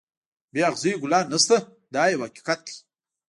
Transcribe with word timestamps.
بې 0.53 0.61
اغزیو 0.69 1.01
ګلان 1.03 1.25
نشته 1.31 1.55
دا 1.93 2.01
یو 2.11 2.23
حقیقت 2.27 2.59
دی. 2.65 2.75